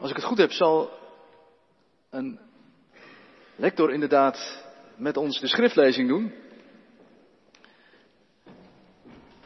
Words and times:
Als 0.00 0.10
ik 0.10 0.16
het 0.16 0.24
goed 0.24 0.38
heb, 0.38 0.52
zal 0.52 0.90
een 2.10 2.40
lector 3.56 3.92
inderdaad 3.92 4.64
met 4.96 5.16
ons 5.16 5.40
de 5.40 5.46
schriftlezing 5.46 6.08
doen. 6.08 6.34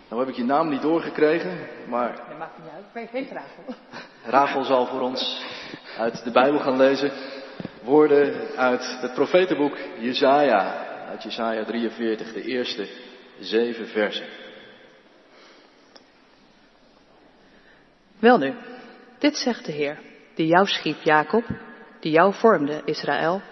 Nou 0.08 0.20
heb 0.20 0.28
ik 0.28 0.36
je 0.36 0.44
naam 0.44 0.68
niet 0.68 0.82
doorgekregen, 0.82 1.68
maar. 1.88 2.16
Dat 2.28 2.38
maakt 2.38 2.58
niet 2.58 2.72
uit, 2.74 2.84
maar 2.94 3.02
ik 3.02 3.08
heet 3.08 3.30
Rachel. 3.30 3.74
Rachel 4.24 4.64
zal 4.64 4.86
voor 4.86 5.00
ons 5.00 5.44
uit 5.98 6.24
de 6.24 6.30
Bijbel 6.30 6.60
gaan 6.60 6.76
lezen. 6.76 7.12
Woorden 7.82 8.56
uit 8.56 8.98
het 9.00 9.14
profetenboek 9.14 9.78
Jesaja, 9.98 10.86
uit 11.06 11.22
Jesaja 11.22 11.64
43, 11.64 12.32
de 12.32 12.42
eerste 12.42 12.88
zeven 13.40 13.86
versen. 13.86 14.26
Welnu, 18.18 18.54
dit 19.18 19.36
zegt 19.36 19.64
de 19.66 19.72
Heer, 19.72 19.98
die 20.34 20.46
jou 20.46 20.66
schiep, 20.66 21.02
Jacob, 21.02 21.44
die 22.00 22.12
jou 22.12 22.34
vormde, 22.34 22.82
Israël. 22.84 23.42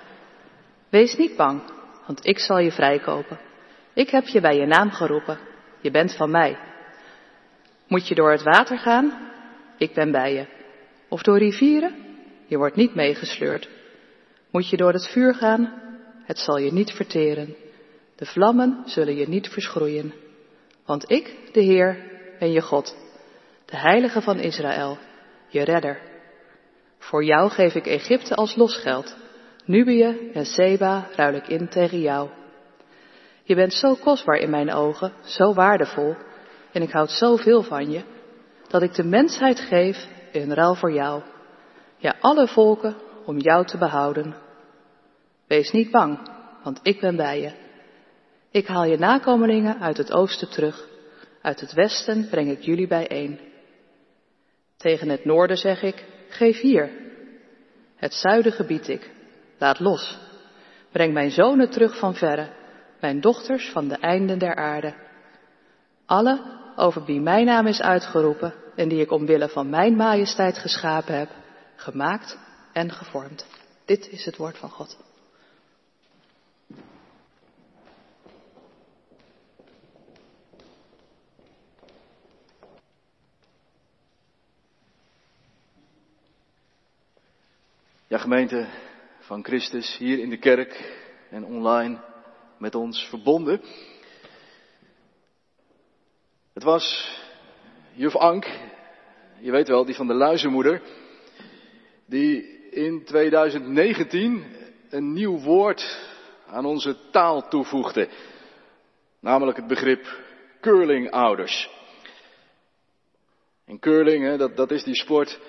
Wees 0.89 1.17
niet 1.17 1.37
bang, 1.37 1.63
want 2.07 2.27
ik 2.27 2.39
zal 2.39 2.59
je 2.59 2.73
vrijkopen. 2.73 3.39
Ik 3.95 4.11
heb 4.11 4.27
je 4.27 4.41
bij 4.41 4.57
je 4.57 4.67
naam 4.67 4.91
geroepen. 4.91 5.39
Je 5.81 5.91
bent 5.91 6.17
van 6.17 6.31
mij. 6.31 6.59
Moet 7.87 8.09
je 8.09 8.15
door 8.15 8.31
het 8.31 8.43
water 8.43 8.79
gaan? 8.79 9.31
Ik 9.79 9.95
ben 9.95 10.11
bij 10.11 10.33
je. 10.33 10.47
Of 11.09 11.23
door 11.23 11.39
rivieren? 11.39 11.95
Je 12.47 12.57
wordt 12.57 12.77
niet 12.77 12.95
meegesleurd. 12.95 13.69
Moet 14.51 14.69
je 14.69 14.77
door 14.77 14.93
het 14.93 15.07
vuur 15.07 15.35
gaan? 15.35 15.73
Het 16.25 16.39
zal 16.39 16.59
je 16.59 16.73
niet 16.73 16.91
verteren. 16.91 17.55
De 18.17 18.27
vlammen 18.27 18.83
zullen 18.85 19.17
je 19.17 19.29
niet 19.29 19.49
verschroeien. 19.49 20.15
Want 20.87 21.11
ik, 21.11 21.37
de 21.53 21.61
Heer, 21.61 21.97
ben 22.39 22.53
je 22.53 22.61
God, 22.61 22.97
de 23.65 23.77
Heilige 23.77 24.23
van 24.23 24.39
Israël, 24.39 24.99
je 25.49 25.63
redder. 25.63 26.12
Voor 27.03 27.25
jou 27.25 27.51
geef 27.51 27.75
ik 27.75 27.87
Egypte 27.87 28.35
als 28.35 28.57
losgeld. 28.57 29.17
Nubië 29.65 30.31
en 30.33 30.45
Seba 30.45 31.09
ruil 31.17 31.35
ik 31.35 31.49
in 31.49 31.69
tegen 31.69 32.01
jou. 32.01 32.31
Je 33.43 33.55
bent 33.55 33.73
zo 33.73 33.95
kostbaar 33.95 34.37
in 34.37 34.51
mijn 34.51 34.73
ogen, 34.73 35.13
zo 35.25 35.55
waardevol, 35.55 36.17
en 36.73 36.83
ik 36.83 36.91
houd 36.91 37.11
zoveel 37.11 37.63
van 37.63 37.91
je, 37.91 38.03
dat 38.69 38.83
ik 38.83 38.95
de 38.95 39.05
mensheid 39.05 39.61
geef 39.61 40.07
in 40.33 40.53
ruil 40.53 40.75
voor 40.75 40.93
jou. 40.93 41.23
Ja, 41.97 42.17
alle 42.21 42.49
volken 42.49 42.97
om 43.25 43.39
jou 43.39 43.67
te 43.67 43.79
behouden. 43.79 44.35
Wees 45.47 45.71
niet 45.71 45.91
bang, 45.91 46.19
want 46.63 46.81
ik 46.83 47.01
ben 47.01 47.17
bij 47.17 47.41
je. 47.41 47.53
Ik 48.51 48.67
haal 48.67 48.85
je 48.85 48.99
nakomelingen 48.99 49.81
uit 49.81 49.97
het 49.97 50.13
oosten 50.13 50.51
terug. 50.51 50.89
Uit 51.43 51.61
het 51.61 51.73
westen 51.73 52.29
breng 52.29 52.51
ik 52.51 52.61
jullie 52.61 52.87
bijeen. 52.87 53.41
Tegen 54.77 55.09
het 55.09 55.25
noorden 55.25 55.57
zeg 55.57 55.83
ik, 55.83 56.05
geef 56.33 56.61
hier. 56.61 56.91
Het 57.97 58.15
zuiden 58.15 58.53
gebied 58.53 58.89
ik, 58.89 59.11
laat 59.59 59.81
los. 59.81 60.19
Breng 60.93 61.13
mijn 61.13 61.31
zonen 61.31 61.71
terug 61.71 61.99
van 61.99 62.15
verre, 62.15 62.49
mijn 63.01 63.21
dochters 63.21 63.71
van 63.71 63.89
de 63.89 63.97
einden 63.97 64.39
der 64.39 64.55
aarde. 64.55 64.95
Alle 66.07 66.41
over 66.77 67.05
wie 67.05 67.21
mijn 67.21 67.47
naam 67.47 67.67
is 67.67 67.81
uitgeroepen 67.81 68.55
en 68.77 68.89
die 68.89 69.01
ik 69.01 69.11
omwille 69.11 69.49
van 69.49 69.71
mijn 69.71 69.97
majesteit 69.97 70.59
geschapen 70.59 71.19
heb, 71.19 71.29
gemaakt 71.77 72.39
en 72.73 72.93
gevormd. 72.93 73.47
Dit 73.85 74.09
is 74.09 74.25
het 74.25 74.37
woord 74.37 74.59
van 74.59 74.71
God. 74.71 75.12
Ja, 88.13 88.19
gemeente 88.19 88.67
van 89.19 89.45
Christus, 89.45 89.97
hier 89.99 90.19
in 90.19 90.31
de 90.31 90.39
kerk 90.39 90.99
en 91.31 91.45
online 91.45 92.01
met 92.59 92.75
ons 92.75 93.09
verbonden. 93.09 93.61
Het 96.53 96.63
was 96.63 97.17
juf 97.93 98.17
Ank, 98.17 98.47
je 99.41 99.51
weet 99.51 99.69
wel, 99.69 99.85
die 99.85 99.95
van 99.95 100.07
de 100.07 100.15
luizenmoeder, 100.15 100.83
die 102.07 102.61
in 102.71 103.05
2019 103.05 104.45
een 104.91 105.13
nieuw 105.13 105.39
woord 105.39 106.09
aan 106.47 106.65
onze 106.65 106.97
taal 107.11 107.49
toevoegde. 107.49 108.09
Namelijk 109.21 109.57
het 109.57 109.67
begrip 109.67 110.07
curlingouders. 110.61 111.71
En 113.65 113.79
curling, 113.79 114.25
hè, 114.25 114.37
dat, 114.37 114.57
dat 114.57 114.71
is 114.71 114.85
die 114.85 114.97
sport, 114.97 115.41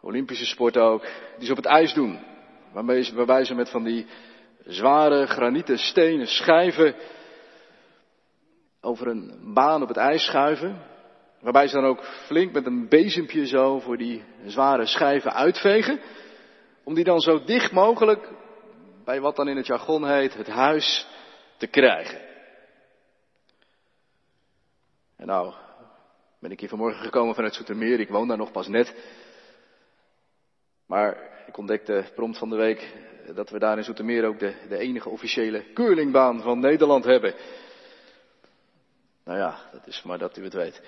Olympische 0.00 0.46
sport 0.46 0.76
ook, 0.76 1.06
die 1.36 1.46
ze 1.46 1.50
op 1.50 1.56
het 1.56 1.66
ijs 1.66 1.94
doen. 1.94 2.18
Waarbij 2.72 3.44
ze, 3.44 3.54
met 3.54 3.70
van 3.70 3.84
die 3.84 4.06
zware 4.66 5.26
granieten 5.26 5.78
stenen 5.78 6.26
schijven 6.26 6.94
over 8.80 9.06
een 9.06 9.52
baan 9.54 9.82
op 9.82 9.88
het 9.88 9.96
ijs 9.96 10.24
schuiven. 10.24 10.82
Waarbij 11.40 11.68
ze 11.68 11.74
dan 11.74 11.84
ook 11.84 12.04
flink 12.04 12.52
met 12.52 12.66
een 12.66 12.88
bezempje 12.88 13.46
zo 13.46 13.78
voor 13.78 13.96
die 13.96 14.24
zware 14.44 14.86
schijven 14.86 15.32
uitvegen. 15.32 16.00
Om 16.84 16.94
die 16.94 17.04
dan 17.04 17.20
zo 17.20 17.44
dicht 17.44 17.72
mogelijk 17.72 18.28
bij 19.04 19.20
wat 19.20 19.36
dan 19.36 19.48
in 19.48 19.56
het 19.56 19.66
jargon 19.66 20.08
heet 20.08 20.34
het 20.34 20.48
huis 20.48 21.06
te 21.56 21.66
krijgen. 21.66 22.20
En 25.16 25.26
nou 25.26 25.54
ben 26.38 26.50
ik 26.50 26.60
hier 26.60 26.68
vanmorgen 26.68 27.02
gekomen 27.02 27.34
vanuit 27.34 27.54
Zoetermeer. 27.54 28.00
Ik 28.00 28.08
woon 28.08 28.28
daar 28.28 28.36
nog 28.36 28.52
pas 28.52 28.68
net. 28.68 28.94
Maar 30.90 31.16
ik 31.46 31.56
ontdekte 31.56 32.04
prompt 32.14 32.38
van 32.38 32.50
de 32.50 32.56
week 32.56 32.92
dat 33.34 33.50
we 33.50 33.58
daar 33.58 33.76
in 33.76 33.84
Zoetermeer 33.84 34.24
ook 34.24 34.38
de, 34.38 34.54
de 34.68 34.78
enige 34.78 35.08
officiële 35.08 35.72
curlingbaan 35.72 36.42
van 36.42 36.58
Nederland 36.58 37.04
hebben. 37.04 37.34
Nou 39.24 39.38
ja, 39.38 39.58
dat 39.72 39.86
is 39.86 40.02
maar 40.02 40.18
dat 40.18 40.36
u 40.36 40.44
het 40.44 40.52
weet. 40.52 40.82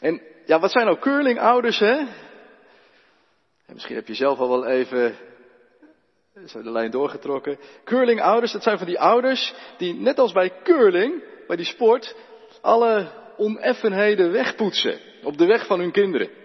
En 0.00 0.22
ja, 0.46 0.58
wat 0.58 0.70
zijn 0.70 0.84
nou 0.86 0.98
curlingouders, 0.98 1.78
hè? 1.78 1.96
En 3.66 3.74
misschien 3.74 3.96
heb 3.96 4.06
je 4.06 4.14
zelf 4.14 4.38
al 4.38 4.48
wel 4.48 4.66
even 4.66 5.16
de 6.32 6.70
lijn 6.70 6.90
doorgetrokken. 6.90 7.58
Curlingouders, 7.84 8.52
dat 8.52 8.62
zijn 8.62 8.78
van 8.78 8.86
die 8.86 9.00
ouders 9.00 9.54
die 9.76 9.94
net 9.94 10.18
als 10.18 10.32
bij 10.32 10.52
curling, 10.62 11.22
bij 11.46 11.56
die 11.56 11.66
sport, 11.66 12.16
alle 12.60 13.10
oneffenheden 13.36 14.32
wegpoetsen 14.32 14.98
op 15.22 15.38
de 15.38 15.46
weg 15.46 15.66
van 15.66 15.78
hun 15.80 15.92
kinderen. 15.92 16.39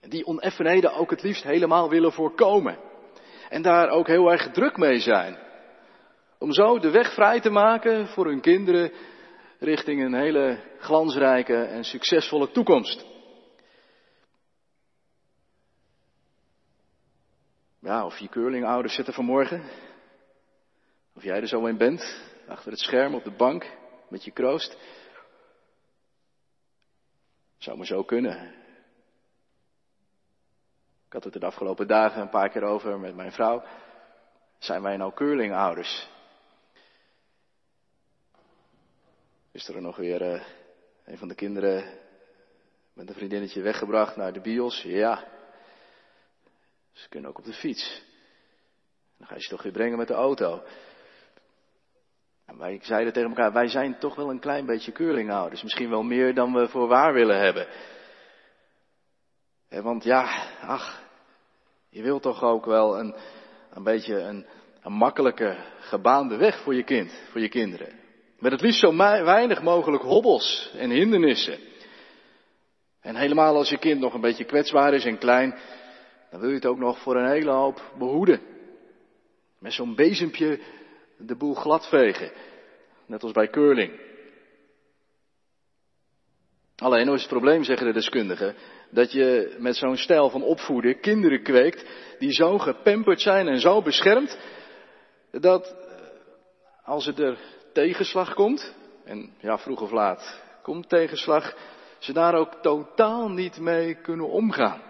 Die 0.00 0.26
oneffenheden 0.26 0.92
ook 0.92 1.10
het 1.10 1.22
liefst 1.22 1.42
helemaal 1.42 1.88
willen 1.88 2.12
voorkomen. 2.12 2.78
En 3.48 3.62
daar 3.62 3.88
ook 3.88 4.06
heel 4.06 4.30
erg 4.30 4.50
druk 4.50 4.76
mee 4.76 4.98
zijn. 4.98 5.38
Om 6.38 6.52
zo 6.52 6.78
de 6.78 6.90
weg 6.90 7.14
vrij 7.14 7.40
te 7.40 7.50
maken 7.50 8.06
voor 8.06 8.26
hun 8.26 8.40
kinderen 8.40 8.92
richting 9.58 10.02
een 10.02 10.14
hele 10.14 10.60
glansrijke 10.78 11.62
en 11.62 11.84
succesvolle 11.84 12.50
toekomst. 12.50 13.06
Ja, 17.80 18.04
of 18.04 18.18
je 18.18 18.28
curlingouders 18.28 18.94
zitten 18.94 19.14
vanmorgen. 19.14 19.62
Of 21.14 21.22
jij 21.22 21.40
er 21.40 21.48
zo 21.48 21.66
een 21.66 21.76
bent, 21.76 22.22
achter 22.48 22.70
het 22.70 22.80
scherm 22.80 23.14
op 23.14 23.24
de 23.24 23.30
bank 23.36 23.76
met 24.08 24.24
je 24.24 24.30
kroost. 24.30 24.78
Zou 27.58 27.76
maar 27.76 27.86
zo 27.86 28.02
kunnen. 28.02 28.54
Ik 31.08 31.14
had 31.14 31.24
het 31.24 31.32
de 31.32 31.46
afgelopen 31.46 31.86
dagen 31.86 32.20
een 32.20 32.28
paar 32.28 32.48
keer 32.48 32.62
over 32.62 32.98
met 32.98 33.14
mijn 33.14 33.32
vrouw. 33.32 33.62
Zijn 34.58 34.82
wij 34.82 34.96
nou 34.96 35.14
curlingouders? 35.14 36.08
Is 39.52 39.68
er 39.68 39.82
nog 39.82 39.96
weer 39.96 40.22
uh, 40.22 40.42
een 41.04 41.18
van 41.18 41.28
de 41.28 41.34
kinderen 41.34 41.98
met 42.92 43.08
een 43.08 43.14
vriendinnetje 43.14 43.62
weggebracht 43.62 44.16
naar 44.16 44.32
de 44.32 44.40
bios? 44.40 44.82
Ja. 44.82 45.24
Ze 46.92 47.08
kunnen 47.08 47.30
ook 47.30 47.38
op 47.38 47.44
de 47.44 47.52
fiets. 47.52 48.02
Dan 49.16 49.26
ga 49.26 49.34
je 49.34 49.40
ze 49.40 49.48
toch 49.48 49.62
weer 49.62 49.72
brengen 49.72 49.98
met 49.98 50.08
de 50.08 50.14
auto. 50.14 50.62
En 52.46 52.58
wij 52.58 52.78
zeiden 52.82 53.12
tegen 53.12 53.28
elkaar, 53.28 53.52
wij 53.52 53.68
zijn 53.68 53.98
toch 53.98 54.14
wel 54.14 54.30
een 54.30 54.40
klein 54.40 54.66
beetje 54.66 54.92
curlingouders. 54.92 55.62
Misschien 55.62 55.90
wel 55.90 56.02
meer 56.02 56.34
dan 56.34 56.52
we 56.52 56.68
voor 56.68 56.88
waar 56.88 57.12
willen 57.12 57.40
hebben. 57.40 57.66
Want 59.68 60.04
ja, 60.04 60.46
ach, 60.60 61.02
je 61.88 62.02
wilt 62.02 62.22
toch 62.22 62.42
ook 62.42 62.64
wel 62.64 62.98
een, 62.98 63.14
een 63.70 63.82
beetje 63.82 64.14
een, 64.14 64.46
een 64.82 64.92
makkelijke, 64.92 65.56
gebaande 65.78 66.36
weg 66.36 66.62
voor 66.62 66.74
je 66.74 66.84
kind, 66.84 67.22
voor 67.30 67.40
je 67.40 67.48
kinderen. 67.48 67.92
Met 68.38 68.52
het 68.52 68.60
liefst 68.60 68.80
zo 68.80 68.96
weinig 68.96 69.62
mogelijk 69.62 70.02
hobbels 70.02 70.72
en 70.76 70.90
hindernissen. 70.90 71.58
En 73.00 73.16
helemaal 73.16 73.56
als 73.56 73.68
je 73.68 73.78
kind 73.78 74.00
nog 74.00 74.14
een 74.14 74.20
beetje 74.20 74.44
kwetsbaar 74.44 74.94
is 74.94 75.04
en 75.04 75.18
klein, 75.18 75.58
dan 76.30 76.40
wil 76.40 76.48
je 76.48 76.54
het 76.54 76.66
ook 76.66 76.78
nog 76.78 76.98
voor 76.98 77.16
een 77.16 77.30
hele 77.30 77.50
hoop 77.50 77.92
behoeden. 77.98 78.40
Met 79.58 79.72
zo'n 79.72 79.94
bezempje 79.94 80.60
de 81.16 81.36
boel 81.36 81.54
gladvegen. 81.54 82.32
Net 83.06 83.22
als 83.22 83.32
bij 83.32 83.48
curling. 83.48 84.00
Alleen 86.76 87.04
nou 87.04 87.16
is 87.16 87.22
het 87.22 87.30
probleem, 87.30 87.64
zeggen 87.64 87.86
de 87.86 87.92
deskundigen, 87.92 88.54
dat 88.90 89.12
je 89.12 89.56
met 89.58 89.76
zo'n 89.76 89.96
stijl 89.96 90.30
van 90.30 90.42
opvoeden 90.42 91.00
kinderen 91.00 91.42
kweekt 91.42 91.84
die 92.18 92.32
zo 92.32 92.58
gepamperd 92.58 93.20
zijn 93.20 93.48
en 93.48 93.60
zo 93.60 93.82
beschermd, 93.82 94.38
dat 95.30 95.76
als 96.84 97.06
het 97.06 97.18
er 97.18 97.38
tegenslag 97.72 98.34
komt, 98.34 98.74
en 99.04 99.34
ja, 99.38 99.58
vroeg 99.58 99.80
of 99.80 99.90
laat 99.90 100.46
komt 100.68 100.88
tegenslag, 100.88 101.56
ze 101.98 102.12
daar 102.12 102.34
ook 102.34 102.54
totaal 102.54 103.28
niet 103.28 103.60
mee 103.60 103.94
kunnen 103.94 104.28
omgaan. 104.28 104.82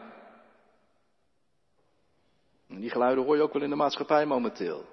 En 2.68 2.80
die 2.80 2.90
geluiden 2.90 3.24
hoor 3.24 3.36
je 3.36 3.42
ook 3.42 3.52
wel 3.52 3.62
in 3.62 3.70
de 3.70 3.76
maatschappij 3.76 4.26
momenteel. 4.26 4.86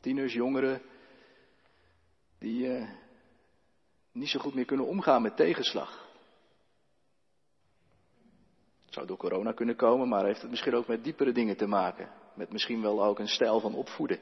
Tieners, 0.00 0.32
jongeren, 0.32 0.82
die 2.38 2.66
uh, 2.66 2.88
niet 4.16 4.28
zo 4.28 4.38
goed 4.38 4.54
meer 4.54 4.64
kunnen 4.64 4.86
omgaan 4.86 5.22
met 5.22 5.36
tegenslag. 5.36 6.04
Het 8.84 8.94
zou 8.94 9.06
door 9.06 9.16
corona 9.16 9.52
kunnen 9.52 9.76
komen, 9.76 10.08
maar 10.08 10.24
heeft 10.24 10.40
het 10.42 10.50
misschien 10.50 10.74
ook 10.74 10.86
met 10.86 11.04
diepere 11.04 11.32
dingen 11.32 11.56
te 11.56 11.66
maken. 11.66 12.08
Met 12.34 12.52
misschien 12.52 12.82
wel 12.82 13.04
ook 13.04 13.18
een 13.18 13.28
stijl 13.28 13.60
van 13.60 13.74
opvoeden. 13.74 14.18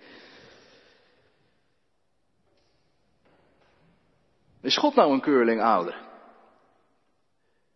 Is 4.60 4.76
God 4.76 4.94
nou 4.94 5.12
een 5.12 5.20
keurling 5.20 5.60
ouder? 5.60 6.02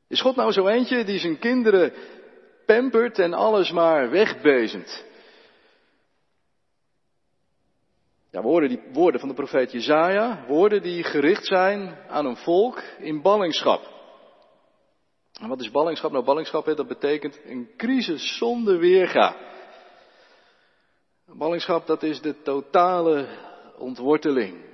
Is 0.06 0.20
God 0.20 0.36
nou 0.36 0.52
zo 0.52 0.66
eentje 0.66 1.04
die 1.04 1.18
zijn 1.18 1.38
kinderen 1.38 1.92
pampert 2.66 3.18
en 3.18 3.32
alles 3.32 3.70
maar 3.70 4.10
wegbezemt? 4.10 5.04
Woorden, 8.42 8.68
die, 8.68 8.82
woorden 8.92 9.20
van 9.20 9.28
de 9.28 9.34
profeet 9.34 9.72
Jezaja, 9.72 10.44
woorden 10.46 10.82
die 10.82 11.04
gericht 11.04 11.46
zijn 11.46 11.96
aan 12.08 12.26
een 12.26 12.36
volk 12.36 12.82
in 12.98 13.22
ballingschap. 13.22 13.96
En 15.40 15.48
wat 15.48 15.60
is 15.60 15.70
ballingschap? 15.70 16.12
Nou, 16.12 16.24
ballingschap, 16.24 16.64
dat 16.64 16.88
betekent 16.88 17.40
een 17.44 17.70
crisis 17.76 18.36
zonder 18.36 18.78
weerga. 18.78 19.36
Ballingschap, 21.26 21.86
dat 21.86 22.02
is 22.02 22.20
de 22.20 22.42
totale 22.42 23.28
ontworteling. 23.78 24.66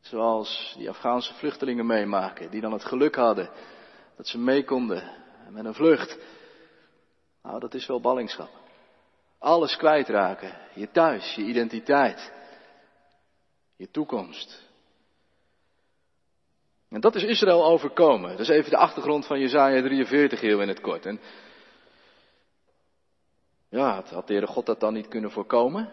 Zoals 0.00 0.74
die 0.78 0.88
Afghaanse 0.88 1.34
vluchtelingen 1.34 1.86
meemaken, 1.86 2.50
die 2.50 2.60
dan 2.60 2.72
het 2.72 2.84
geluk 2.84 3.14
hadden 3.14 3.50
dat 4.16 4.26
ze 4.26 4.38
mee 4.38 4.64
konden 4.64 5.10
met 5.50 5.64
een 5.64 5.74
vlucht. 5.74 6.18
Nou, 7.42 7.60
dat 7.60 7.74
is 7.74 7.86
wel 7.86 8.00
ballingschap. 8.00 8.63
Alles 9.44 9.76
kwijtraken. 9.76 10.58
Je 10.74 10.90
thuis, 10.90 11.34
je 11.34 11.42
identiteit, 11.42 12.32
je 13.76 13.90
toekomst. 13.90 14.62
En 16.88 17.00
dat 17.00 17.14
is 17.14 17.22
Israël 17.22 17.64
overkomen. 17.64 18.30
Dat 18.30 18.40
is 18.40 18.48
even 18.48 18.70
de 18.70 18.76
achtergrond 18.76 19.26
van 19.26 19.40
Jezaja 19.40 19.82
43 19.82 20.40
heel 20.40 20.60
in 20.60 20.68
het 20.68 20.80
kort. 20.80 21.06
En 21.06 21.20
ja, 23.68 24.02
had 24.10 24.26
de 24.26 24.32
Heere 24.32 24.46
God 24.46 24.66
dat 24.66 24.80
dan 24.80 24.92
niet 24.92 25.08
kunnen 25.08 25.30
voorkomen? 25.30 25.92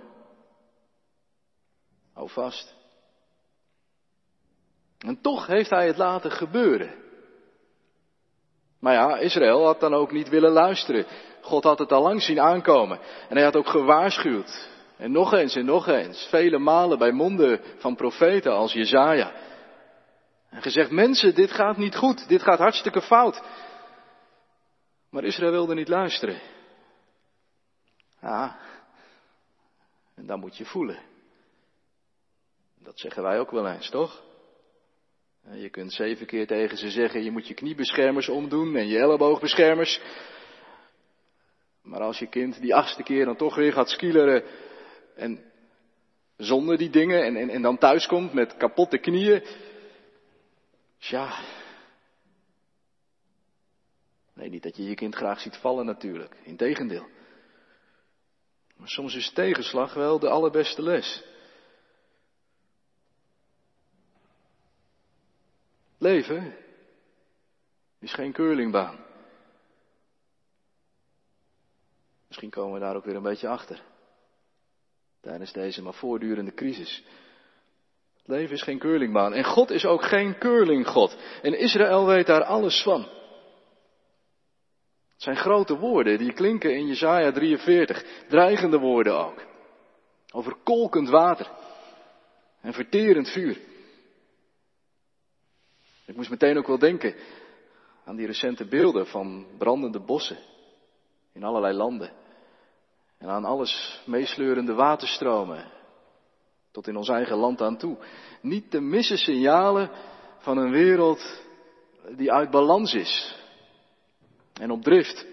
Hou 2.13 2.29
vast. 2.29 2.75
En 4.97 5.21
toch 5.21 5.47
heeft 5.47 5.69
hij 5.69 5.87
het 5.87 5.97
laten 5.97 6.31
gebeuren. 6.31 6.93
Maar 8.79 8.93
ja, 8.93 9.17
Israël 9.17 9.65
had 9.65 9.79
dan 9.79 9.93
ook 9.93 10.11
niet 10.11 10.29
willen 10.29 10.51
luisteren. 10.51 11.05
God 11.41 11.63
had 11.63 11.79
het 11.79 11.91
al 11.91 12.01
lang 12.01 12.21
zien 12.21 12.39
aankomen. 12.39 12.99
En 13.29 13.35
hij 13.35 13.43
had 13.43 13.55
ook 13.55 13.67
gewaarschuwd. 13.67 14.69
En 14.97 15.11
nog 15.11 15.33
eens 15.33 15.55
en 15.55 15.65
nog 15.65 15.87
eens. 15.87 16.27
Vele 16.29 16.59
malen 16.59 16.97
bij 16.97 17.11
monden 17.11 17.61
van 17.77 17.95
profeten 17.95 18.51
als 18.51 18.73
Jezaja. 18.73 19.31
En 20.49 20.61
gezegd, 20.61 20.91
mensen, 20.91 21.35
dit 21.35 21.51
gaat 21.51 21.77
niet 21.77 21.95
goed. 21.95 22.27
Dit 22.27 22.41
gaat 22.41 22.59
hartstikke 22.59 23.01
fout. 23.01 23.41
Maar 25.09 25.23
Israël 25.23 25.51
wilde 25.51 25.73
niet 25.73 25.87
luisteren. 25.87 26.41
Ja, 28.21 28.59
en 30.15 30.25
dan 30.25 30.39
moet 30.39 30.57
je 30.57 30.65
voelen. 30.65 30.99
Dat 32.83 32.99
zeggen 32.99 33.23
wij 33.23 33.39
ook 33.39 33.51
wel 33.51 33.67
eens, 33.67 33.89
toch? 33.89 34.21
Je 35.49 35.69
kunt 35.69 35.93
zeven 35.93 36.25
keer 36.25 36.47
tegen 36.47 36.77
ze 36.77 36.89
zeggen, 36.89 37.23
je 37.23 37.31
moet 37.31 37.47
je 37.47 37.53
kniebeschermers 37.53 38.29
omdoen 38.29 38.75
en 38.75 38.87
je 38.87 38.99
elleboogbeschermers. 38.99 40.01
Maar 41.81 42.01
als 42.01 42.19
je 42.19 42.27
kind 42.27 42.61
die 42.61 42.75
achtste 42.75 43.03
keer 43.03 43.25
dan 43.25 43.35
toch 43.35 43.55
weer 43.55 43.73
gaat 43.73 43.89
skileren 43.89 44.43
en 45.15 45.51
zonder 46.37 46.77
die 46.77 46.89
dingen 46.89 47.23
en, 47.23 47.35
en, 47.35 47.49
en 47.49 47.61
dan 47.61 47.77
thuiskomt 47.77 48.33
met 48.33 48.57
kapotte 48.57 48.97
knieën. 48.97 49.43
Tja. 50.97 51.39
Nee, 54.33 54.49
niet 54.49 54.63
dat 54.63 54.77
je 54.77 54.83
je 54.83 54.95
kind 54.95 55.15
graag 55.15 55.39
ziet 55.39 55.57
vallen 55.57 55.85
natuurlijk. 55.85 56.35
Integendeel. 56.43 57.09
Maar 58.75 58.89
soms 58.89 59.15
is 59.15 59.31
tegenslag 59.31 59.93
wel 59.93 60.19
de 60.19 60.29
allerbeste 60.29 60.81
les. 60.81 61.23
Leven 65.97 66.55
is 67.99 68.13
geen 68.13 68.31
curlingbaan. 68.31 69.10
Misschien 72.31 72.49
komen 72.49 72.73
we 72.73 72.79
daar 72.79 72.95
ook 72.95 73.05
weer 73.05 73.15
een 73.15 73.23
beetje 73.23 73.47
achter. 73.47 73.81
Tijdens 75.21 75.51
deze 75.51 75.81
maar 75.81 75.93
voortdurende 75.93 76.53
crisis. 76.53 77.03
Het 78.17 78.27
leven 78.27 78.55
is 78.55 78.61
geen 78.61 78.79
curlingbaan. 78.79 79.33
En 79.33 79.43
God 79.43 79.69
is 79.69 79.85
ook 79.85 80.03
geen 80.03 80.37
curlinggod. 80.37 81.17
En 81.41 81.59
Israël 81.59 82.05
weet 82.05 82.25
daar 82.25 82.43
alles 82.43 82.83
van. 82.83 83.01
Het 85.11 85.21
zijn 85.21 85.35
grote 85.35 85.77
woorden 85.77 86.17
die 86.17 86.33
klinken 86.33 86.75
in 86.75 86.87
Jesaja 86.87 87.31
43. 87.31 88.05
Dreigende 88.27 88.77
woorden 88.77 89.13
ook. 89.25 89.45
Over 90.33 90.55
kolkend 90.63 91.09
water. 91.09 91.51
En 92.61 92.73
verterend 92.73 93.29
vuur. 93.29 93.57
Ik 96.05 96.15
moest 96.15 96.29
meteen 96.29 96.57
ook 96.57 96.67
wel 96.67 96.79
denken 96.79 97.15
aan 98.05 98.15
die 98.15 98.27
recente 98.27 98.65
beelden 98.65 99.07
van 99.07 99.47
brandende 99.57 99.99
bossen 99.99 100.37
in 101.33 101.43
allerlei 101.43 101.73
landen. 101.73 102.20
En 103.21 103.29
aan 103.29 103.45
alles 103.45 104.01
meesleurende 104.05 104.73
waterstromen 104.73 105.71
tot 106.71 106.87
in 106.87 106.95
ons 106.95 107.09
eigen 107.09 107.37
land 107.37 107.61
aan 107.61 107.77
toe. 107.77 107.97
Niet 108.41 108.71
te 108.71 108.79
missen 108.79 109.17
signalen 109.17 109.91
van 110.39 110.57
een 110.57 110.71
wereld 110.71 111.43
die 112.15 112.31
uit 112.31 112.49
balans 112.49 112.93
is 112.93 113.35
en 114.53 114.71
op 114.71 114.81
drift. 114.81 115.25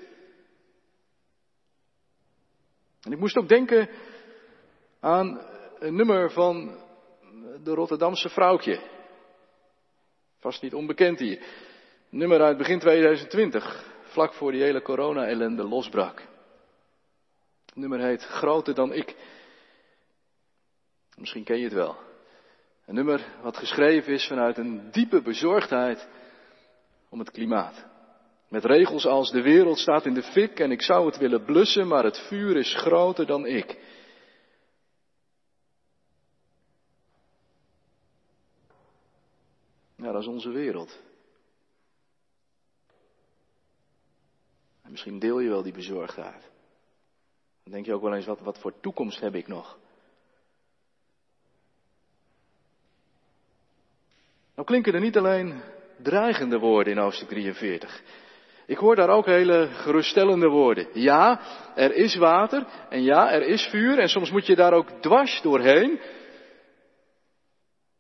En 3.03 3.13
ik 3.13 3.19
moest 3.19 3.37
ook 3.37 3.49
denken 3.49 3.89
aan 5.01 5.41
een 5.79 5.97
nummer 5.97 6.31
van 6.31 6.79
de 7.63 7.75
Rotterdamse 7.75 8.29
vrouwtje. 8.29 8.81
Vast 10.39 10.63
niet 10.63 10.75
onbekend 10.75 11.19
hier. 11.19 11.43
Nummer 12.09 12.41
uit 12.41 12.57
begin 12.57 12.79
2020, 12.79 13.85
vlak 14.03 14.35
voor 14.35 14.53
die 14.53 14.63
hele 14.63 14.83
corona-ellende 14.83 15.63
losbrak. 15.63 16.23
Het 17.69 17.77
nummer 17.77 18.01
heet 18.01 18.23
Groter 18.23 18.75
dan 18.75 18.93
ik. 18.93 19.17
Misschien 21.17 21.45
ken 21.45 21.59
je 21.59 21.65
het 21.65 21.73
wel. 21.73 21.97
Een 22.87 22.95
nummer 22.95 23.27
wat 23.43 23.57
geschreven 23.57 24.13
is 24.13 24.27
vanuit 24.27 24.59
een 24.59 24.91
diepe 24.91 25.23
bezorgdheid 25.23 26.09
om 27.09 27.19
het 27.19 27.31
klimaat. 27.31 27.87
Met 28.49 28.65
regels 28.65 29.07
als 29.07 29.31
de 29.31 29.43
wereld 29.43 29.79
staat 29.79 30.07
in 30.07 30.15
de 30.15 30.23
fik 30.23 30.61
en 30.61 30.71
ik 30.71 30.83
zou 30.83 31.07
het 31.07 31.17
willen 31.17 31.45
blussen, 31.45 31.87
maar 31.87 32.05
het 32.05 32.19
vuur 32.19 32.57
is 32.57 32.75
groter 32.75 33.27
dan 33.27 33.47
ik. 33.47 33.79
Ja, 39.97 40.13
dat 40.13 40.23
is 40.23 40.29
onze 40.29 40.51
wereld. 40.51 40.99
En 44.83 44.91
misschien 44.91 45.19
deel 45.19 45.41
je 45.41 45.49
wel 45.49 45.63
die 45.63 45.73
bezorgdheid. 45.73 46.51
Dan 47.69 47.77
denk 47.77 47.89
je 47.89 47.95
ook 47.95 48.03
wel 48.03 48.15
eens, 48.15 48.27
wat, 48.27 48.41
wat 48.41 48.59
voor 48.59 48.81
toekomst 48.81 49.21
heb 49.21 49.35
ik 49.35 49.47
nog? 49.47 49.79
Nou 54.55 54.67
klinken 54.67 54.95
er 54.95 55.01
niet 55.01 55.17
alleen 55.17 55.63
dreigende 55.97 56.59
woorden 56.59 56.93
in 56.93 56.99
hoofdstuk 56.99 57.29
43. 57.29 58.03
Ik 58.67 58.77
hoor 58.77 58.97
daar 58.97 59.09
ook 59.09 59.27
hele 59.27 59.69
geruststellende 59.73 60.49
woorden. 60.49 60.89
Ja, 60.93 61.41
er 61.75 61.95
is 61.95 62.17
water 62.17 62.67
en 62.89 63.03
ja, 63.03 63.33
er 63.33 63.43
is 63.43 63.67
vuur 63.67 63.99
en 63.99 64.09
soms 64.09 64.31
moet 64.31 64.47
je 64.47 64.57
daar 64.57 64.73
ook 64.73 64.91
dwars 65.01 65.41
doorheen. 65.43 66.01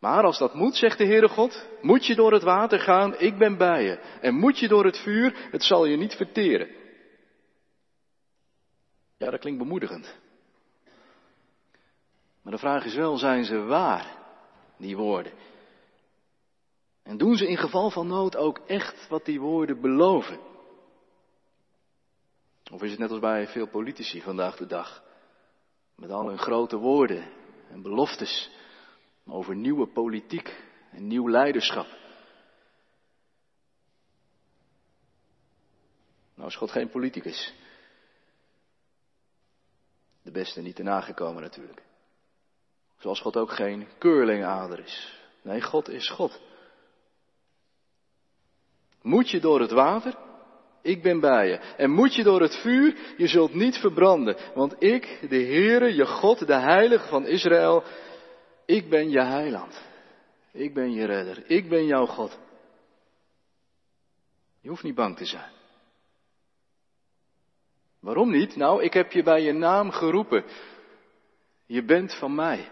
Maar 0.00 0.24
als 0.24 0.38
dat 0.38 0.54
moet, 0.54 0.76
zegt 0.76 0.98
de 0.98 1.06
Heere 1.06 1.28
God, 1.28 1.68
moet 1.80 2.06
je 2.06 2.14
door 2.14 2.32
het 2.32 2.42
water 2.42 2.78
gaan, 2.78 3.18
ik 3.18 3.38
ben 3.38 3.56
bij 3.56 3.82
je. 3.82 3.98
En 4.20 4.34
moet 4.34 4.58
je 4.58 4.68
door 4.68 4.84
het 4.84 4.98
vuur, 4.98 5.48
het 5.50 5.62
zal 5.62 5.84
je 5.86 5.96
niet 5.96 6.14
verteren. 6.14 6.77
Ja, 9.18 9.30
dat 9.30 9.40
klinkt 9.40 9.58
bemoedigend. 9.58 10.16
Maar 12.42 12.52
de 12.52 12.58
vraag 12.58 12.84
is 12.84 12.94
wel, 12.94 13.16
zijn 13.16 13.44
ze 13.44 13.58
waar, 13.58 14.16
die 14.76 14.96
woorden? 14.96 15.32
En 17.02 17.16
doen 17.16 17.36
ze 17.36 17.48
in 17.48 17.56
geval 17.56 17.90
van 17.90 18.06
nood 18.06 18.36
ook 18.36 18.58
echt 18.58 19.08
wat 19.08 19.24
die 19.24 19.40
woorden 19.40 19.80
beloven? 19.80 20.38
Of 22.72 22.82
is 22.82 22.90
het 22.90 22.98
net 22.98 23.10
als 23.10 23.20
bij 23.20 23.48
veel 23.48 23.68
politici 23.68 24.22
vandaag 24.22 24.56
de 24.56 24.66
dag? 24.66 25.02
Met 25.94 26.10
al 26.10 26.28
hun 26.28 26.38
grote 26.38 26.76
woorden 26.76 27.30
en 27.70 27.82
beloftes 27.82 28.50
over 29.26 29.56
nieuwe 29.56 29.86
politiek 29.86 30.62
en 30.90 31.06
nieuw 31.06 31.28
leiderschap. 31.28 31.86
Nou 36.34 36.48
is 36.48 36.56
God 36.56 36.70
geen 36.70 36.88
politicus. 36.88 37.54
De 40.28 40.34
beste 40.34 40.60
niet 40.60 40.76
te 40.76 40.82
nagekomen 40.82 41.42
natuurlijk. 41.42 41.82
Zoals 42.98 43.20
God 43.20 43.36
ook 43.36 43.50
geen 43.50 43.88
keurlingader 43.98 44.78
is. 44.78 45.20
Nee, 45.42 45.60
God 45.60 45.88
is 45.88 46.08
God. 46.08 46.40
Moet 49.02 49.30
je 49.30 49.40
door 49.40 49.60
het 49.60 49.70
water? 49.70 50.14
Ik 50.82 51.02
ben 51.02 51.20
bij 51.20 51.48
je. 51.48 51.56
En 51.56 51.90
moet 51.90 52.14
je 52.14 52.22
door 52.22 52.40
het 52.40 52.56
vuur? 52.56 53.14
Je 53.16 53.26
zult 53.26 53.54
niet 53.54 53.76
verbranden. 53.76 54.36
Want 54.54 54.82
ik, 54.82 55.26
de 55.28 55.44
Heere, 55.44 55.94
je 55.94 56.06
God, 56.06 56.46
de 56.46 56.58
Heilige 56.58 57.08
van 57.08 57.26
Israël, 57.26 57.84
ik 58.66 58.90
ben 58.90 59.10
je 59.10 59.20
heiland. 59.20 59.82
Ik 60.52 60.74
ben 60.74 60.92
je 60.92 61.04
redder. 61.04 61.50
Ik 61.50 61.68
ben 61.68 61.86
jouw 61.86 62.06
God. 62.06 62.38
Je 64.60 64.68
hoeft 64.68 64.82
niet 64.82 64.94
bang 64.94 65.16
te 65.16 65.24
zijn. 65.24 65.57
Waarom 68.00 68.30
niet? 68.30 68.56
Nou, 68.56 68.82
ik 68.82 68.92
heb 68.92 69.12
je 69.12 69.22
bij 69.22 69.42
je 69.42 69.52
naam 69.52 69.90
geroepen. 69.90 70.44
Je 71.66 71.84
bent 71.84 72.14
van 72.14 72.34
mij. 72.34 72.68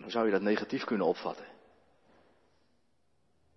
Dan 0.00 0.10
zou 0.10 0.24
je 0.24 0.32
dat 0.32 0.42
negatief 0.42 0.84
kunnen 0.84 1.06
opvatten. 1.06 1.44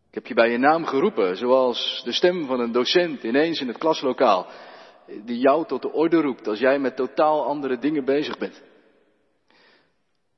Ik 0.08 0.14
heb 0.14 0.28
je 0.28 0.34
bij 0.34 0.52
je 0.52 0.58
naam 0.58 0.86
geroepen, 0.86 1.38
zoals 1.38 2.02
de 2.04 2.12
stem 2.12 2.46
van 2.46 2.60
een 2.60 2.72
docent 2.72 3.24
ineens 3.24 3.60
in 3.62 3.68
het 3.68 3.78
klaslokaal, 3.78 4.48
die 5.06 5.40
jou 5.40 5.66
tot 5.66 5.82
de 5.82 5.92
orde 5.92 6.22
roept 6.22 6.48
als 6.48 6.60
jij 6.60 6.80
met 6.80 6.96
totaal 6.96 7.46
andere 7.46 7.78
dingen 7.78 8.06
bezig 8.06 8.38
bent. 8.38 8.62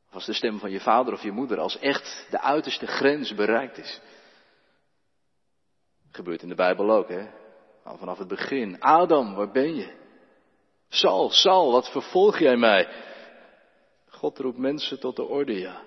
Of 0.07 0.13
als 0.13 0.25
de 0.25 0.33
stem 0.33 0.59
van 0.59 0.71
je 0.71 0.79
vader 0.79 1.13
of 1.13 1.23
je 1.23 1.31
moeder, 1.31 1.59
als 1.59 1.79
echt 1.79 2.27
de 2.29 2.41
uiterste 2.41 2.87
grens 2.87 3.35
bereikt 3.35 3.77
is. 3.77 4.01
Gebeurt 6.11 6.41
in 6.41 6.49
de 6.49 6.55
Bijbel 6.55 6.91
ook, 6.91 7.09
hè? 7.09 7.27
Al 7.83 7.97
vanaf 7.97 8.17
het 8.17 8.27
begin. 8.27 8.79
Adam, 8.81 9.35
waar 9.35 9.51
ben 9.51 9.75
je? 9.75 9.97
Sal, 10.89 11.29
Sal, 11.29 11.71
wat 11.71 11.91
vervolg 11.91 12.39
jij 12.39 12.57
mij? 12.57 12.87
God 14.07 14.39
roept 14.39 14.57
mensen 14.57 14.99
tot 14.99 15.15
de 15.15 15.23
orde, 15.23 15.59
ja. 15.59 15.81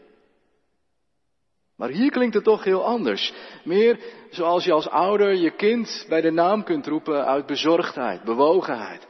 Maar 1.77 1.91
hier 1.91 2.11
klinkt 2.11 2.35
het 2.35 2.45
toch 2.45 2.65
heel 2.65 2.85
anders. 2.85 3.33
Meer 3.65 4.01
zoals 4.31 4.65
je 4.65 4.73
als 4.73 4.89
ouder 4.89 5.35
je 5.35 5.51
kind 5.51 6.07
bij 6.09 6.21
de 6.21 6.31
naam 6.31 6.65
kunt 6.65 6.87
roepen 6.87 7.27
uit 7.27 7.47
bezorgdheid, 7.47 8.25
bewogenheid, 8.25 9.07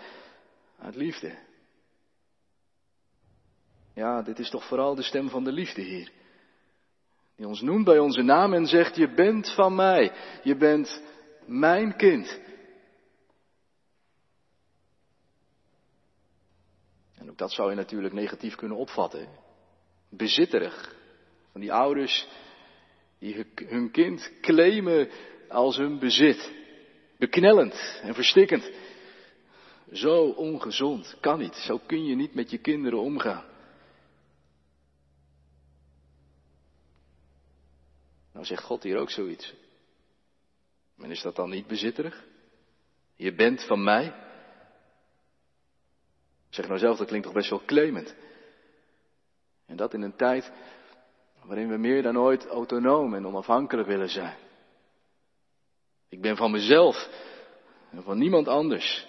uit 0.79 0.95
liefde. 0.97 1.39
Ja, 3.95 4.23
dit 4.23 4.39
is 4.39 4.51
toch 4.51 4.65
vooral 4.65 4.95
de 4.95 5.03
stem 5.03 5.29
van 5.29 5.45
de 5.45 5.53
liefde 5.53 5.83
hier. 5.83 6.11
Die 7.43 7.51
ons 7.51 7.61
noemt 7.61 7.85
bij 7.85 7.99
onze 7.99 8.23
naam 8.23 8.53
en 8.53 8.67
zegt, 8.67 8.97
je 8.97 9.15
bent 9.15 9.55
van 9.55 9.75
mij, 9.75 10.13
je 10.43 10.57
bent 10.57 11.03
mijn 11.47 11.97
kind. 11.97 12.41
En 17.15 17.31
ook 17.31 17.39
dat 17.39 17.53
zou 17.53 17.71
je 17.71 17.77
natuurlijk 17.77 18.15
negatief 18.15 18.55
kunnen 18.55 18.77
opvatten. 18.77 19.29
Bezitterig. 20.11 20.95
Van 21.53 21.61
die 21.61 21.73
ouders 21.73 22.27
die 23.19 23.47
hun 23.55 23.91
kind 23.91 24.33
claimen 24.41 25.09
als 25.49 25.77
hun 25.77 25.99
bezit. 25.99 26.53
Beknellend 27.19 28.01
en 28.03 28.15
verstikkend. 28.15 28.71
Zo 29.93 30.29
ongezond. 30.29 31.17
Kan 31.21 31.39
niet. 31.39 31.55
Zo 31.55 31.81
kun 31.87 32.05
je 32.05 32.15
niet 32.15 32.35
met 32.35 32.51
je 32.51 32.59
kinderen 32.59 33.01
omgaan. 33.01 33.52
Nou 38.33 38.45
zegt 38.45 38.65
God 38.65 38.83
hier 38.83 38.99
ook 38.99 39.11
zoiets. 39.11 39.55
En 40.99 41.11
is 41.11 41.23
dat 41.23 41.37
dan 41.37 41.51
niet 41.51 41.67
bezitterig? 41.67 42.25
Je 43.15 43.35
bent 43.35 43.65
van 43.65 43.85
mij. 43.85 44.15
Zeg 46.49 46.67
nou 46.67 46.79
zelf, 46.79 46.99
dat 46.99 47.07
klinkt 47.07 47.27
toch 47.27 47.35
best 47.35 47.51
wel 47.51 47.65
claimend. 47.65 48.15
En 49.67 49.77
dat 49.77 49.95
in 49.95 50.03
een 50.03 50.17
tijd 50.17 50.53
waarin 51.43 51.69
we 51.69 51.77
meer 51.77 52.03
dan 52.03 52.19
ooit 52.19 52.47
autonoom 52.47 53.15
en 53.15 53.27
onafhankelijk 53.27 53.89
willen 53.89 54.09
zijn. 54.09 54.37
Ik 56.09 56.21
ben 56.21 56.37
van 56.37 56.51
mezelf 56.51 57.09
en 57.91 58.03
van 58.03 58.19
niemand 58.19 58.49
anders. 58.49 59.07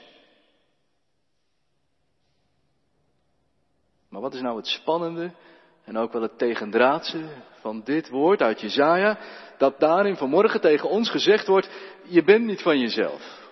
Maar 4.10 4.22
wat 4.22 4.34
is 4.34 4.42
nou 4.42 4.58
het 4.58 4.68
spannende 4.68 5.34
en 5.84 5.98
ook 5.98 6.12
wel 6.12 6.22
het 6.22 6.38
tegendraadse 6.38 7.26
van 7.60 7.84
dit 7.84 8.10
woord 8.10 8.42
uit 8.42 8.62
Jezaja, 8.62 9.20
dat 9.58 9.80
daarin 9.80 10.16
vanmorgen 10.16 10.62
tegen 10.62 10.90
ons 10.90 11.10
gezegd 11.10 11.48
wordt, 11.48 11.70
je 12.04 12.24
bent 12.24 12.46
niet 12.46 12.62
van 12.62 12.80
jezelf. 12.80 13.52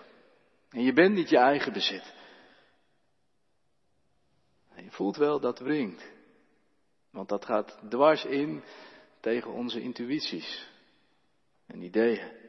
En 0.70 0.84
je 0.84 0.94
bent 0.94 1.16
niet 1.16 1.30
je 1.30 1.38
eigen 1.38 1.74
bezit. 1.74 2.14
En 4.76 4.84
je 4.84 4.92
voelt 4.92 5.16
wel 5.16 5.40
dat 5.40 5.60
wringt. 5.60 6.12
Want 7.10 7.30
dat 7.30 7.46
gaat 7.46 7.80
dwars 7.90 8.26
in 8.26 8.64
tegen 9.20 9.52
onze 9.52 9.82
intuïties 9.82 10.68
en 11.68 11.82
ideeën. 11.82 12.40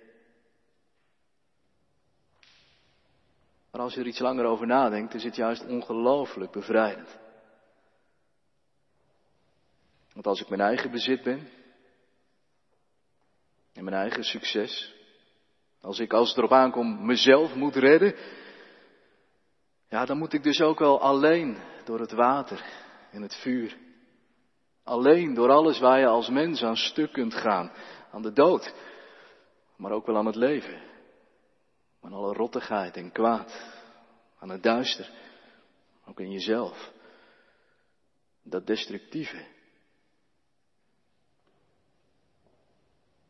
Maar 3.71 3.81
als 3.81 3.95
je 3.95 4.01
er 4.01 4.07
iets 4.07 4.19
langer 4.19 4.45
over 4.45 4.67
nadenkt, 4.67 5.15
is 5.15 5.25
het 5.25 5.37
juist 5.37 5.67
ongelooflijk 5.67 6.51
bevrijdend. 6.51 7.19
Want 10.13 10.27
als 10.27 10.41
ik 10.41 10.49
mijn 10.49 10.61
eigen 10.61 10.91
bezit 10.91 11.23
ben, 11.23 11.49
en 13.73 13.85
mijn 13.85 13.97
eigen 13.97 14.25
succes, 14.25 14.95
als 15.81 15.99
ik 15.99 16.13
als 16.13 16.29
het 16.29 16.39
erop 16.39 16.53
aankomt 16.53 17.01
mezelf 17.01 17.55
moet 17.55 17.77
redden, 17.77 18.15
ja, 19.89 20.05
dan 20.05 20.19
moet 20.19 20.33
ik 20.33 20.43
dus 20.43 20.61
ook 20.61 20.79
wel 20.79 21.01
alleen 21.01 21.59
door 21.85 22.01
het 22.01 22.13
water 22.13 22.65
en 23.11 23.23
het 23.23 23.35
vuur. 23.35 23.77
Alleen 24.85 25.35
door 25.35 25.51
alles 25.51 25.79
waar 25.79 25.99
je 25.99 26.07
als 26.07 26.29
mens 26.29 26.63
aan 26.63 26.77
stuk 26.77 27.13
kunt 27.13 27.35
gaan. 27.35 27.73
Aan 28.11 28.23
de 28.23 28.33
dood, 28.33 28.75
maar 29.77 29.93
ook 29.93 30.07
wel 30.07 30.17
aan 30.17 30.27
het 30.27 30.37
leven. 30.37 30.83
Aan 32.01 32.13
alle 32.13 32.33
rottigheid 32.33 32.97
en 32.97 33.13
kwaad. 33.13 33.73
Aan 34.39 34.49
het 34.49 34.63
duister. 34.63 35.11
Ook 36.07 36.21
in 36.21 36.31
jezelf. 36.31 36.93
Dat 38.43 38.67
destructieve. 38.67 39.52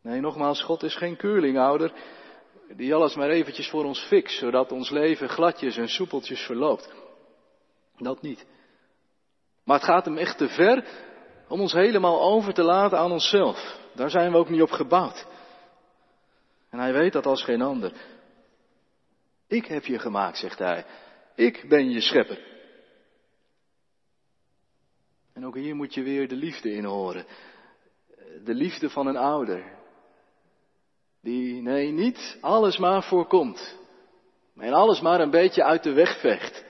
Nee, 0.03 0.21
nogmaals, 0.21 0.63
God 0.63 0.83
is 0.83 0.97
geen 0.97 1.17
keurlingouder 1.17 1.93
die 2.77 2.95
alles 2.95 3.15
maar 3.15 3.29
eventjes 3.29 3.69
voor 3.69 3.85
ons 3.85 4.01
fixt, 4.07 4.39
zodat 4.39 4.73
ons 4.73 4.91
leven 4.91 5.29
gladjes 5.29 5.77
en 5.77 5.89
soepeltjes 5.89 6.41
verloopt. 6.41 6.93
Dat 7.97 8.23
niet. 8.23 8.47
Maar 9.65 9.77
het 9.77 9.87
gaat 9.87 10.05
hem 10.05 10.17
echt 10.17 10.39
te 10.39 10.49
ver 10.49 10.85
om 11.49 11.61
ons 11.61 11.73
helemaal 11.73 12.21
over 12.23 12.55
te 12.55 12.63
laten 12.63 12.99
aan 12.99 13.13
onszelf. 13.13 13.79
Daar 13.95 14.11
zijn 14.11 14.33
we 14.33 14.39
ook 14.39 14.49
niet 14.49 14.63
op 14.63 14.71
gebouwd. 14.71 15.27
En 16.71 16.79
hij 16.79 16.93
weet 16.93 17.13
dat 17.13 17.27
als 17.27 17.45
geen 17.45 17.63
ander. 17.63 17.93
Ik 19.47 19.67
heb 19.67 19.85
je 19.85 19.99
gemaakt, 19.99 20.39
zegt 20.39 20.59
hij. 20.59 20.85
Ik 21.35 21.65
ben 21.69 21.91
je 21.91 22.01
schepper. 22.01 22.51
En 25.33 25.47
ook 25.47 25.55
hier 25.55 25.75
moet 25.75 25.95
je 25.95 26.03
weer 26.03 26.29
de 26.29 26.37
liefde 26.37 26.73
in 26.73 26.85
horen. 26.85 27.27
De 28.45 28.55
liefde 28.55 28.91
van 28.91 29.07
een 29.07 29.17
ouder. 29.17 29.81
Die, 31.23 31.63
nee, 31.63 31.91
niet 31.91 32.39
alles 32.41 32.77
maar 32.77 33.03
voorkomt. 33.03 33.79
En 34.57 34.73
alles 34.73 35.01
maar 35.01 35.21
een 35.21 35.31
beetje 35.31 35.65
uit 35.65 35.83
de 35.83 35.93
weg 35.93 36.21
vecht. 36.21 36.65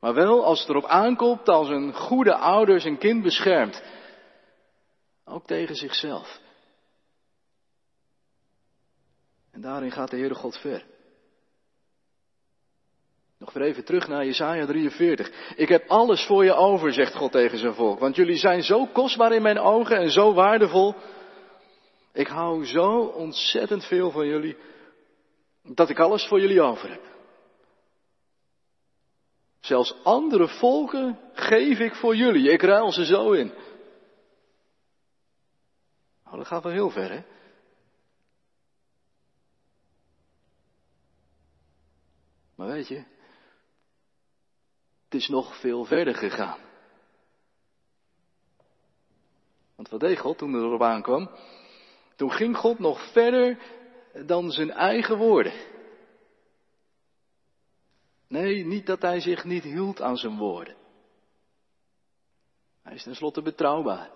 Maar 0.00 0.14
wel 0.14 0.44
als 0.44 0.60
het 0.60 0.68
erop 0.68 0.84
aankomt, 0.84 1.48
als 1.48 1.68
een 1.68 1.94
goede 1.94 2.34
ouder 2.34 2.80
zijn 2.80 2.98
kind 2.98 3.22
beschermt. 3.22 3.82
Ook 5.24 5.46
tegen 5.46 5.74
zichzelf. 5.74 6.40
En 9.50 9.60
daarin 9.60 9.90
gaat 9.90 10.10
de 10.10 10.16
Heere 10.16 10.34
God 10.34 10.58
ver. 10.58 10.84
Nog 13.38 13.52
weer 13.52 13.62
even 13.62 13.84
terug 13.84 14.08
naar 14.08 14.24
Jesaja 14.24 14.66
43. 14.66 15.54
Ik 15.56 15.68
heb 15.68 15.88
alles 15.88 16.26
voor 16.26 16.44
je 16.44 16.54
over, 16.54 16.92
zegt 16.92 17.14
God 17.14 17.32
tegen 17.32 17.58
zijn 17.58 17.74
volk. 17.74 17.98
Want 17.98 18.16
jullie 18.16 18.36
zijn 18.36 18.62
zo 18.62 18.86
kostbaar 18.86 19.32
in 19.32 19.42
mijn 19.42 19.58
ogen 19.58 19.96
en 19.96 20.10
zo 20.10 20.34
waardevol. 20.34 20.94
Ik 22.14 22.26
hou 22.26 22.66
zo 22.66 23.04
ontzettend 23.04 23.84
veel 23.84 24.10
van 24.10 24.26
jullie, 24.26 24.56
dat 25.62 25.90
ik 25.90 25.98
alles 25.98 26.26
voor 26.26 26.40
jullie 26.40 26.60
over 26.60 26.90
heb. 26.90 27.02
Zelfs 29.60 29.94
andere 30.02 30.48
volken 30.48 31.20
geef 31.32 31.78
ik 31.78 31.94
voor 31.94 32.16
jullie. 32.16 32.50
Ik 32.50 32.62
ruil 32.62 32.92
ze 32.92 33.04
zo 33.04 33.32
in. 33.32 33.52
Oh, 36.26 36.32
dat 36.32 36.46
gaat 36.46 36.62
wel 36.62 36.72
heel 36.72 36.90
ver, 36.90 37.10
hè? 37.10 37.22
Maar 42.54 42.68
weet 42.68 42.88
je, 42.88 43.04
het 45.04 45.14
is 45.14 45.28
nog 45.28 45.60
veel 45.60 45.84
verder 45.84 46.14
gegaan. 46.14 46.58
Want 49.74 49.88
wat 49.88 50.00
deed 50.00 50.18
God 50.18 50.38
toen 50.38 50.54
er 50.54 50.62
erop 50.62 50.82
aankwam? 50.82 51.30
Toen 52.16 52.32
ging 52.32 52.56
God 52.56 52.78
nog 52.78 53.12
verder 53.12 53.58
dan 54.26 54.50
zijn 54.50 54.70
eigen 54.70 55.16
woorden. 55.16 55.52
Nee, 58.28 58.64
niet 58.64 58.86
dat 58.86 59.02
hij 59.02 59.20
zich 59.20 59.44
niet 59.44 59.62
hield 59.62 60.02
aan 60.02 60.16
zijn 60.16 60.36
woorden. 60.36 60.76
Hij 62.82 62.94
is 62.94 63.02
tenslotte 63.02 63.42
betrouwbaar. 63.42 64.10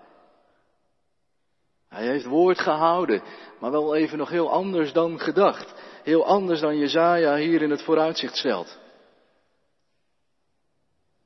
Hij 1.89 2.07
heeft 2.07 2.25
woord 2.25 2.61
gehouden, 2.61 3.23
maar 3.61 3.71
wel 3.71 3.95
even 3.95 4.19
nog 4.19 4.29
heel 4.29 4.51
anders 4.51 4.93
dan 4.93 5.21
gedacht. 5.21 5.75
Heel 6.03 6.25
anders 6.25 6.61
dan 6.61 6.79
Jezaja 6.79 7.37
hier 7.37 7.63
in 7.63 7.71
het 7.71 7.83
vooruitzicht 7.83 8.37
stelt. 8.37 8.79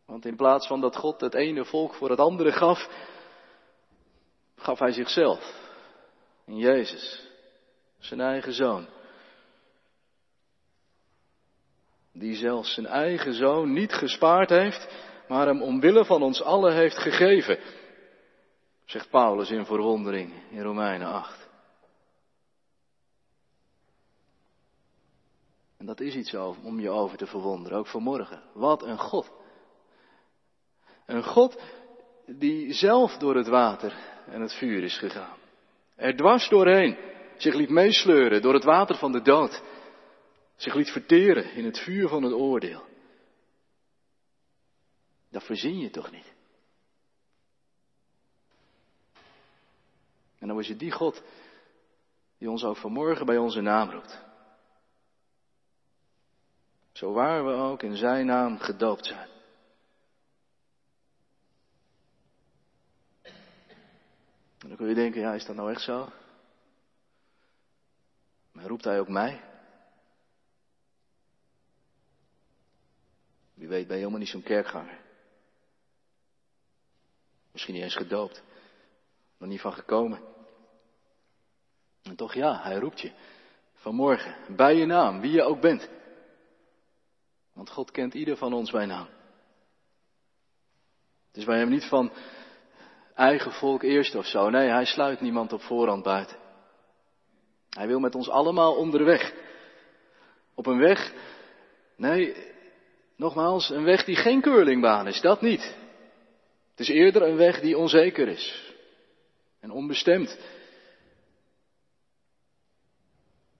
Want 0.06 0.24
in 0.24 0.36
plaats 0.36 0.66
van 0.66 0.80
dat 0.80 0.96
God 0.96 1.20
het 1.20 1.34
ene 1.34 1.64
volk 1.64 1.94
voor 1.94 2.10
het 2.10 2.18
andere 2.18 2.52
gaf, 2.52 2.88
gaf 4.56 4.78
hij 4.78 4.92
zichzelf. 4.92 5.61
In 6.44 6.56
Jezus, 6.56 7.28
zijn 7.98 8.20
eigen 8.20 8.52
zoon. 8.52 8.86
Die 12.12 12.34
zelfs 12.34 12.74
zijn 12.74 12.86
eigen 12.86 13.34
zoon 13.34 13.72
niet 13.72 13.92
gespaard 13.92 14.48
heeft, 14.50 14.88
maar 15.28 15.46
hem 15.46 15.62
omwille 15.62 16.04
van 16.04 16.22
ons 16.22 16.42
allen 16.42 16.74
heeft 16.74 16.98
gegeven. 16.98 17.58
Zegt 18.84 19.10
Paulus 19.10 19.50
in 19.50 19.64
verwondering 19.64 20.50
in 20.50 20.62
Romeinen 20.62 21.08
8. 21.08 21.48
En 25.78 25.86
dat 25.86 26.00
is 26.00 26.14
iets 26.14 26.34
om 26.34 26.80
je 26.80 26.90
over 26.90 27.16
te 27.16 27.26
verwonderen, 27.26 27.78
ook 27.78 27.86
vanmorgen. 27.86 28.42
Wat 28.52 28.82
een 28.82 28.98
God. 28.98 29.30
Een 31.06 31.24
God 31.24 31.62
die 32.26 32.72
zelf 32.72 33.16
door 33.16 33.36
het 33.36 33.48
water 33.48 33.94
en 34.26 34.40
het 34.40 34.54
vuur 34.54 34.82
is 34.82 34.98
gegaan. 34.98 35.41
Er 35.94 36.16
dwars 36.16 36.48
doorheen 36.48 36.96
zich 37.36 37.54
liet 37.54 37.70
meesleuren 37.70 38.42
door 38.42 38.54
het 38.54 38.64
water 38.64 38.96
van 38.96 39.12
de 39.12 39.22
dood. 39.22 39.62
Zich 40.56 40.74
liet 40.74 40.90
verteren 40.90 41.54
in 41.54 41.64
het 41.64 41.78
vuur 41.78 42.08
van 42.08 42.22
het 42.22 42.32
oordeel. 42.32 42.84
Dat 45.30 45.44
verzin 45.44 45.78
je 45.78 45.90
toch 45.90 46.10
niet? 46.10 46.32
En 50.38 50.46
dan 50.46 50.56
was 50.56 50.66
je 50.66 50.76
die 50.76 50.92
God 50.92 51.22
die 52.38 52.50
ons 52.50 52.64
ook 52.64 52.76
vanmorgen 52.76 53.26
bij 53.26 53.38
onze 53.38 53.60
naam 53.60 53.90
roept. 53.90 54.24
Zo 56.92 57.12
waar 57.12 57.44
we 57.44 57.52
ook 57.52 57.82
in 57.82 57.96
zijn 57.96 58.26
naam 58.26 58.58
gedoopt 58.58 59.06
zijn. 59.06 59.31
En 64.62 64.68
dan 64.68 64.76
kun 64.76 64.88
je 64.88 64.94
denken, 64.94 65.20
ja, 65.20 65.34
is 65.34 65.44
dat 65.44 65.56
nou 65.56 65.70
echt 65.70 65.80
zo? 65.82 66.12
Maar 68.52 68.66
roept 68.66 68.84
hij 68.84 69.00
ook 69.00 69.08
mij? 69.08 69.40
Wie 73.54 73.68
weet 73.68 73.86
ben 73.86 73.96
je 73.96 74.00
helemaal 74.00 74.18
niet 74.18 74.28
zo'n 74.28 74.42
kerkganger. 74.42 75.00
Misschien 77.52 77.74
niet 77.74 77.82
eens 77.82 77.96
gedoopt. 77.96 78.42
Nog 79.38 79.48
niet 79.48 79.60
van 79.60 79.72
gekomen. 79.72 80.20
En 82.02 82.16
toch 82.16 82.34
ja, 82.34 82.62
hij 82.62 82.76
roept 82.76 83.00
je. 83.00 83.12
Vanmorgen, 83.74 84.56
bij 84.56 84.76
je 84.76 84.86
naam, 84.86 85.20
wie 85.20 85.32
je 85.32 85.42
ook 85.42 85.60
bent. 85.60 85.88
Want 87.52 87.70
God 87.70 87.90
kent 87.90 88.14
ieder 88.14 88.36
van 88.36 88.52
ons 88.52 88.70
bij 88.70 88.86
naam. 88.86 89.08
Dus 91.32 91.44
wij 91.44 91.56
hebben 91.56 91.74
niet 91.74 91.88
van 91.88 92.12
eigen 93.14 93.52
volk 93.52 93.82
eerst 93.82 94.14
of 94.14 94.26
zo. 94.26 94.50
Nee, 94.50 94.68
hij 94.68 94.84
sluit 94.84 95.20
niemand 95.20 95.52
op 95.52 95.62
voorhand 95.62 96.02
buiten. 96.02 96.36
Hij 97.70 97.86
wil 97.86 98.00
met 98.00 98.14
ons 98.14 98.28
allemaal 98.28 98.74
onderweg. 98.74 99.32
Op 100.54 100.66
een 100.66 100.78
weg, 100.78 101.12
nee, 101.96 102.36
nogmaals, 103.16 103.70
een 103.70 103.84
weg 103.84 104.04
die 104.04 104.16
geen 104.16 104.40
curlingbaan 104.40 105.06
is, 105.06 105.20
dat 105.20 105.40
niet. 105.40 105.76
Het 106.70 106.80
is 106.80 106.88
eerder 106.88 107.22
een 107.22 107.36
weg 107.36 107.60
die 107.60 107.78
onzeker 107.78 108.28
is 108.28 108.72
en 109.60 109.70
onbestemd. 109.70 110.38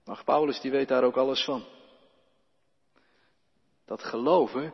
Maar 0.05 0.23
Paulus 0.23 0.61
die 0.61 0.71
weet 0.71 0.87
daar 0.87 1.03
ook 1.03 1.17
alles 1.17 1.43
van. 1.43 1.65
Dat 3.85 4.03
geloven 4.03 4.73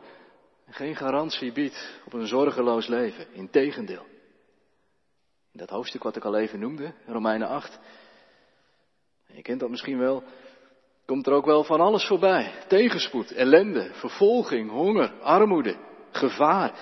geen 0.68 0.96
garantie 0.96 1.52
biedt 1.52 2.00
op 2.04 2.12
een 2.12 2.26
zorgeloos 2.26 2.86
leven. 2.86 3.32
Integendeel. 3.32 4.09
Dat 5.60 5.70
hoofdstuk 5.70 6.02
wat 6.02 6.16
ik 6.16 6.24
al 6.24 6.36
even 6.36 6.58
noemde, 6.58 6.94
Romeinen 7.06 7.48
8. 7.48 7.78
Je 9.26 9.42
kent 9.42 9.60
dat 9.60 9.70
misschien 9.70 9.98
wel. 9.98 10.22
Komt 11.06 11.26
er 11.26 11.32
ook 11.32 11.44
wel 11.44 11.64
van 11.64 11.80
alles 11.80 12.06
voorbij. 12.06 12.64
Tegenspoed, 12.68 13.30
ellende, 13.30 13.90
vervolging, 13.94 14.70
honger, 14.70 15.20
armoede, 15.20 15.76
gevaar. 16.10 16.72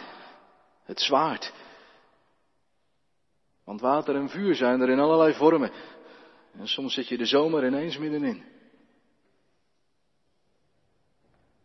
Het 0.85 1.01
zwaard. 1.01 1.53
Want 3.65 3.81
water 3.81 4.17
en 4.17 4.29
vuur 4.29 4.55
zijn 4.55 4.81
er 4.81 4.89
in 4.89 5.01
allerlei 5.01 5.35
vormen. 5.35 5.73
En 6.53 6.67
soms 6.67 6.95
zit 6.95 7.09
je 7.09 7.17
de 7.17 7.27
zomer 7.27 7.67
ineens 7.67 7.99
middenin. 7.99 8.45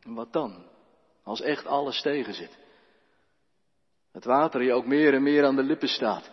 En 0.02 0.14
wat 0.14 0.34
dan? 0.34 0.66
Als 1.24 1.42
echt 1.42 1.66
alles 1.66 2.02
tegen 2.02 2.34
zit. 2.34 2.58
Het 4.12 4.26
water 4.26 4.64
je 4.64 4.74
ook 4.74 4.86
meer 4.86 5.14
en 5.14 5.24
meer 5.24 5.46
aan 5.46 5.56
de 5.56 5.64
lippen 5.64 5.90
staat. 5.90 6.30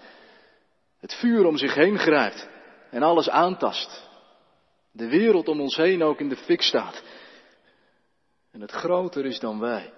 Het 1.00 1.14
vuur 1.14 1.46
om 1.46 1.56
zich 1.56 1.74
heen 1.74 1.98
grijpt 1.98 2.48
en 2.90 3.02
alles 3.02 3.30
aantast. 3.30 4.08
De 4.92 5.08
wereld 5.08 5.48
om 5.48 5.60
ons 5.60 5.76
heen 5.76 6.02
ook 6.02 6.20
in 6.20 6.28
de 6.28 6.36
fik 6.36 6.62
staat. 6.62 7.02
En 8.50 8.60
het 8.60 8.70
groter 8.70 9.26
is 9.26 9.38
dan 9.38 9.60
wij. 9.60 9.92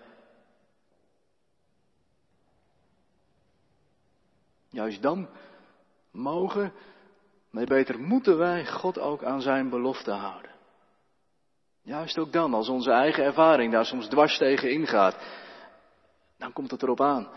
Juist 4.71 5.03
dan 5.03 5.29
mogen, 6.11 6.73
nee 7.51 7.67
beter 7.67 8.01
moeten 8.01 8.39
wij 8.39 8.67
God 8.67 8.99
ook 8.99 9.25
aan 9.25 9.41
zijn 9.41 9.69
belofte 9.69 10.11
houden. 10.11 10.51
Juist 11.83 12.19
ook 12.19 12.33
dan, 12.33 12.55
als 12.55 12.69
onze 12.69 12.91
eigen 12.91 13.25
ervaring 13.25 13.73
daar 13.73 13.85
soms 13.85 14.09
dwars 14.09 14.39
tegen 14.39 14.71
ingaat, 14.71 15.17
dan 16.39 16.53
komt 16.53 16.71
het 16.71 16.83
erop 16.83 17.01
aan 17.01 17.29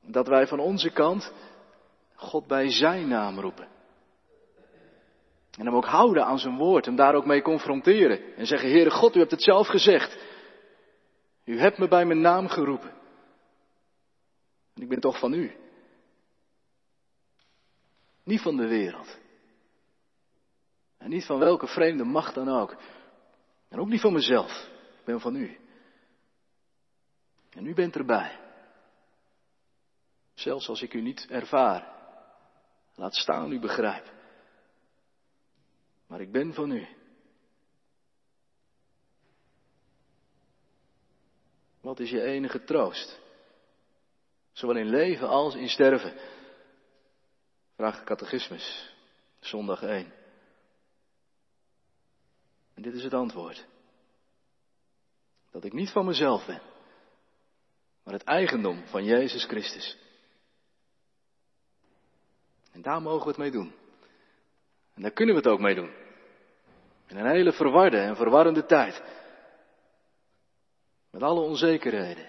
dat 0.00 0.28
wij 0.28 0.46
van 0.46 0.58
onze 0.58 0.90
kant 0.90 1.32
God 2.18 2.46
bij 2.46 2.70
zijn 2.70 3.08
naam 3.08 3.38
roepen. 3.38 3.68
En 5.58 5.66
hem 5.66 5.74
ook 5.74 5.84
houden 5.84 6.24
aan 6.24 6.38
zijn 6.38 6.56
woord, 6.56 6.84
hem 6.84 6.96
daar 6.96 7.14
ook 7.14 7.26
mee 7.26 7.42
confronteren. 7.42 8.36
En 8.36 8.46
zeggen, 8.46 8.70
Heere 8.70 8.90
God, 8.90 9.16
u 9.16 9.18
hebt 9.18 9.30
het 9.30 9.42
zelf 9.42 9.66
gezegd. 9.66 10.18
U 11.44 11.58
hebt 11.58 11.78
me 11.78 11.88
bij 11.88 12.04
mijn 12.04 12.20
naam 12.20 12.48
geroepen. 12.48 12.90
En 14.74 14.82
ik 14.82 14.88
ben 14.88 15.00
toch 15.00 15.18
van 15.18 15.32
u. 15.32 15.56
Niet 18.24 18.40
van 18.40 18.56
de 18.56 18.66
wereld. 18.66 19.18
En 20.98 21.10
niet 21.10 21.24
van 21.24 21.38
welke 21.38 21.66
vreemde 21.66 22.04
macht 22.04 22.34
dan 22.34 22.48
ook. 22.48 22.76
En 23.68 23.78
ook 23.78 23.88
niet 23.88 24.00
van 24.00 24.12
mezelf. 24.12 24.68
Ik 24.98 25.04
ben 25.04 25.20
van 25.20 25.36
u. 25.36 25.58
En 27.50 27.66
u 27.66 27.74
bent 27.74 27.96
erbij. 27.96 28.38
Zelfs 30.34 30.68
als 30.68 30.82
ik 30.82 30.94
u 30.94 31.00
niet 31.00 31.26
ervaar. 31.28 31.97
Laat 32.98 33.14
staan 33.14 33.52
u 33.52 33.60
begrijp. 33.60 34.12
Maar 36.06 36.20
ik 36.20 36.32
ben 36.32 36.54
van 36.54 36.70
u. 36.70 36.86
Wat 41.80 42.00
is 42.00 42.10
je 42.10 42.22
enige 42.22 42.64
troost? 42.64 43.20
Zowel 44.52 44.76
in 44.76 44.88
leven 44.88 45.28
als 45.28 45.54
in 45.54 45.68
sterven. 45.68 46.18
Vraag 47.76 48.04
catechismus, 48.04 48.94
zondag 49.40 49.82
1. 49.82 50.12
En 52.74 52.82
dit 52.82 52.94
is 52.94 53.02
het 53.02 53.14
antwoord. 53.14 53.66
Dat 55.50 55.64
ik 55.64 55.72
niet 55.72 55.90
van 55.90 56.06
mezelf 56.06 56.46
ben, 56.46 56.62
maar 58.02 58.14
het 58.14 58.24
eigendom 58.24 58.86
van 58.86 59.04
Jezus 59.04 59.44
Christus. 59.44 60.07
En 62.78 62.84
daar 62.84 63.02
mogen 63.02 63.22
we 63.22 63.28
het 63.28 63.38
mee 63.38 63.50
doen. 63.50 63.72
En 64.94 65.02
daar 65.02 65.10
kunnen 65.10 65.34
we 65.34 65.40
het 65.40 65.50
ook 65.50 65.60
mee 65.60 65.74
doen. 65.74 65.90
In 67.06 67.16
een 67.16 67.30
hele 67.30 67.52
verwarde 67.52 67.98
en 67.98 68.16
verwarrende 68.16 68.66
tijd. 68.66 69.02
Met 71.10 71.22
alle 71.22 71.40
onzekerheden. 71.40 72.28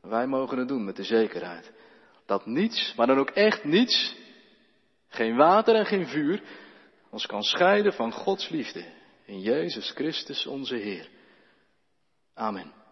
Wij 0.00 0.26
mogen 0.26 0.58
het 0.58 0.68
doen 0.68 0.84
met 0.84 0.96
de 0.96 1.04
zekerheid 1.04 1.72
Dat 2.26 2.46
niets, 2.46 2.94
maar 2.96 3.06
dan 3.06 3.18
ook 3.18 3.30
echt 3.30 3.64
niets, 3.64 4.16
geen 5.08 5.36
water 5.36 5.74
en 5.74 5.86
geen 5.86 6.06
vuur, 6.06 6.42
ons 7.10 7.26
kan 7.26 7.42
scheiden 7.42 7.92
van 7.92 8.12
Gods 8.12 8.48
liefde 8.48 8.92
in 9.24 9.40
Jezus 9.40 9.90
Christus 9.90 10.46
onze 10.46 10.76
Heer. 10.76 11.08
Amen. 12.34 12.83